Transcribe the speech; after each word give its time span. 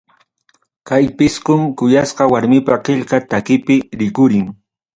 Kay 0.89 1.05
pisqum 1.17 1.61
kuyasqa 1.77 2.23
warmipa 2.31 2.75
qillqa 2.85 3.17
takipi 3.29 3.75
rikurin. 3.99 4.45